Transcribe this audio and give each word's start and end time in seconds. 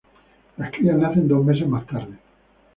Las 0.57 0.71
crías 0.71 0.97
nacen 0.97 1.27
dos 1.27 1.45
meses 1.45 1.67
más 1.67 1.85
tarde. 1.85 2.17